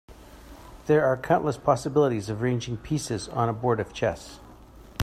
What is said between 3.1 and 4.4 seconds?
on a board of chess.